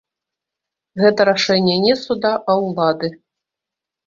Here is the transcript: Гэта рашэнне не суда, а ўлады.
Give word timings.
Гэта 1.01 1.27
рашэнне 1.29 1.75
не 1.85 1.93
суда, 2.05 2.33
а 2.49 2.57
ўлады. 2.65 3.13